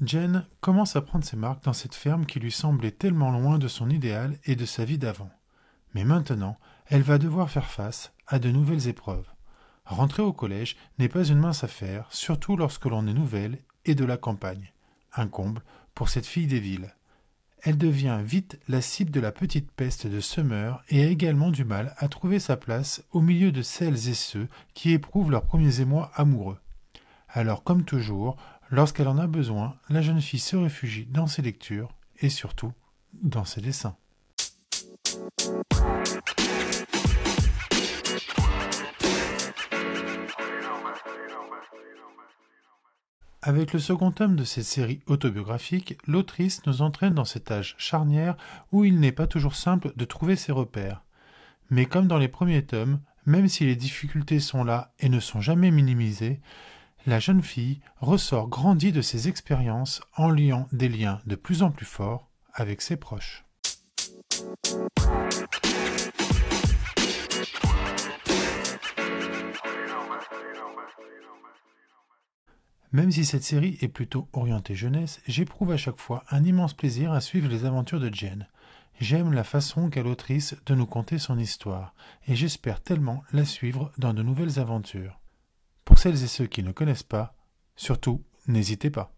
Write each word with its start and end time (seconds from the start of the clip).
Jen 0.00 0.46
commence 0.60 0.96
à 0.96 1.02
prendre 1.02 1.24
ses 1.24 1.36
marques 1.36 1.64
dans 1.64 1.72
cette 1.72 1.94
ferme 1.94 2.24
qui 2.24 2.40
lui 2.40 2.52
semblait 2.52 2.92
tellement 2.92 3.30
loin 3.30 3.58
de 3.58 3.68
son 3.68 3.90
idéal 3.90 4.38
et 4.44 4.56
de 4.56 4.64
sa 4.64 4.84
vie 4.84 4.98
d'avant. 4.98 5.30
Mais 5.94 6.04
maintenant, 6.04 6.58
elle 6.86 7.02
va 7.02 7.18
devoir 7.18 7.50
faire 7.50 7.70
face 7.70 8.12
à 8.26 8.38
de 8.38 8.50
nouvelles 8.50 8.88
épreuves. 8.88 9.26
Rentrer 9.84 10.22
au 10.22 10.32
collège 10.32 10.76
n'est 10.98 11.08
pas 11.08 11.24
une 11.24 11.38
mince 11.38 11.64
affaire, 11.64 12.06
surtout 12.10 12.56
lorsque 12.56 12.84
l'on 12.84 13.06
est 13.06 13.14
nouvelle 13.14 13.58
et 13.84 13.94
de 13.94 14.04
la 14.04 14.16
campagne. 14.16 14.72
Un 15.14 15.26
comble 15.26 15.62
pour 15.94 16.08
cette 16.08 16.26
fille 16.26 16.46
des 16.46 16.60
villes. 16.60 16.94
Elle 17.62 17.78
devient 17.78 18.20
vite 18.24 18.58
la 18.68 18.80
cible 18.80 19.10
de 19.10 19.20
la 19.20 19.32
petite 19.32 19.70
peste 19.72 20.06
de 20.06 20.20
Summer 20.20 20.82
et 20.88 21.02
a 21.02 21.08
également 21.08 21.50
du 21.50 21.64
mal 21.64 21.94
à 21.98 22.08
trouver 22.08 22.38
sa 22.38 22.56
place 22.56 23.02
au 23.12 23.20
milieu 23.20 23.52
de 23.52 23.62
celles 23.62 24.08
et 24.08 24.14
ceux 24.14 24.48
qui 24.74 24.92
éprouvent 24.92 25.30
leurs 25.30 25.44
premiers 25.44 25.80
émois 25.80 26.10
amoureux. 26.14 26.58
Alors, 27.28 27.62
comme 27.62 27.84
toujours, 27.84 28.36
Lorsqu'elle 28.70 29.08
en 29.08 29.16
a 29.16 29.26
besoin, 29.26 29.76
la 29.88 30.02
jeune 30.02 30.20
fille 30.20 30.40
se 30.40 30.54
réfugie 30.54 31.06
dans 31.06 31.26
ses 31.26 31.40
lectures 31.40 31.94
et 32.20 32.28
surtout 32.28 32.72
dans 33.14 33.46
ses 33.46 33.62
dessins. 33.62 33.96
Avec 43.40 43.72
le 43.72 43.78
second 43.78 44.10
tome 44.10 44.34
de 44.34 44.42
cette 44.42 44.64
série 44.64 45.00
autobiographique, 45.06 45.96
l'autrice 46.08 46.66
nous 46.66 46.82
entraîne 46.82 47.14
dans 47.14 47.24
cet 47.24 47.52
âge 47.52 47.76
charnière 47.78 48.36
où 48.72 48.84
il 48.84 48.98
n'est 48.98 49.12
pas 49.12 49.28
toujours 49.28 49.54
simple 49.54 49.92
de 49.94 50.04
trouver 50.04 50.34
ses 50.34 50.50
repères. 50.50 51.04
Mais 51.70 51.86
comme 51.86 52.08
dans 52.08 52.18
les 52.18 52.26
premiers 52.26 52.64
tomes, 52.64 53.00
même 53.26 53.46
si 53.46 53.64
les 53.64 53.76
difficultés 53.76 54.40
sont 54.40 54.64
là 54.64 54.92
et 54.98 55.08
ne 55.08 55.20
sont 55.20 55.40
jamais 55.40 55.70
minimisées, 55.70 56.40
la 57.06 57.20
jeune 57.20 57.42
fille 57.42 57.80
ressort 58.00 58.48
grandie 58.48 58.90
de 58.90 59.02
ses 59.02 59.28
expériences 59.28 60.00
en 60.16 60.30
liant 60.30 60.66
des 60.72 60.88
liens 60.88 61.20
de 61.26 61.36
plus 61.36 61.62
en 61.62 61.70
plus 61.70 61.86
forts 61.86 62.28
avec 62.54 62.82
ses 62.82 62.96
proches. 62.96 63.44
Même 72.92 73.10
si 73.10 73.26
cette 73.26 73.42
série 73.42 73.76
est 73.82 73.88
plutôt 73.88 74.28
orientée 74.32 74.74
jeunesse, 74.74 75.20
j'éprouve 75.26 75.72
à 75.72 75.76
chaque 75.76 75.98
fois 75.98 76.24
un 76.30 76.42
immense 76.44 76.72
plaisir 76.72 77.12
à 77.12 77.20
suivre 77.20 77.48
les 77.48 77.66
aventures 77.66 78.00
de 78.00 78.12
Jen. 78.12 78.46
J'aime 78.98 79.32
la 79.32 79.44
façon 79.44 79.90
qu'a 79.90 80.02
l'autrice 80.02 80.56
de 80.66 80.74
nous 80.74 80.86
conter 80.86 81.18
son 81.18 81.38
histoire, 81.38 81.94
et 82.26 82.34
j'espère 82.34 82.80
tellement 82.80 83.22
la 83.32 83.44
suivre 83.44 83.92
dans 83.98 84.14
de 84.14 84.22
nouvelles 84.22 84.58
aventures. 84.58 85.20
Pour 85.84 85.98
celles 85.98 86.22
et 86.24 86.26
ceux 86.28 86.46
qui 86.46 86.62
ne 86.62 86.72
connaissent 86.72 87.02
pas, 87.02 87.36
surtout, 87.76 88.24
n'hésitez 88.46 88.90
pas. 88.90 89.17